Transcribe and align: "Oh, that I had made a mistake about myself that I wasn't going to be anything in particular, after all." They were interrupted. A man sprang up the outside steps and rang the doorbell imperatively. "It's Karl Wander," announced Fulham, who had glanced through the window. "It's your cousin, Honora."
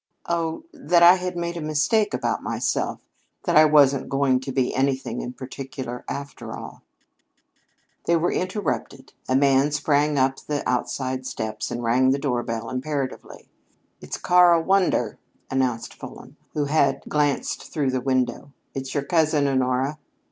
"Oh, 0.25 0.63
that 0.73 1.03
I 1.03 1.13
had 1.17 1.37
made 1.37 1.55
a 1.57 1.61
mistake 1.61 2.11
about 2.11 2.41
myself 2.41 3.01
that 3.43 3.55
I 3.55 3.65
wasn't 3.65 4.09
going 4.09 4.39
to 4.39 4.51
be 4.51 4.73
anything 4.73 5.21
in 5.21 5.31
particular, 5.31 6.03
after 6.09 6.57
all." 6.57 6.81
They 8.05 8.15
were 8.15 8.31
interrupted. 8.31 9.13
A 9.29 9.35
man 9.35 9.69
sprang 9.71 10.17
up 10.17 10.39
the 10.39 10.67
outside 10.67 11.27
steps 11.27 11.69
and 11.69 11.83
rang 11.83 12.09
the 12.09 12.17
doorbell 12.17 12.67
imperatively. 12.71 13.47
"It's 14.01 14.17
Karl 14.17 14.63
Wander," 14.63 15.19
announced 15.51 15.93
Fulham, 15.93 16.35
who 16.55 16.65
had 16.65 17.03
glanced 17.07 17.71
through 17.71 17.91
the 17.91 18.01
window. 18.01 18.53
"It's 18.73 18.95
your 18.95 19.03
cousin, 19.03 19.47
Honora." 19.47 19.99